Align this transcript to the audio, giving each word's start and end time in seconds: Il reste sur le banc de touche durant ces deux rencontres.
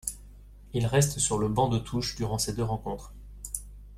Il 0.73 0.87
reste 0.87 1.19
sur 1.19 1.37
le 1.37 1.47
banc 1.47 1.67
de 1.69 1.77
touche 1.77 2.15
durant 2.15 2.39
ces 2.39 2.53
deux 2.53 2.63
rencontres. 2.63 3.13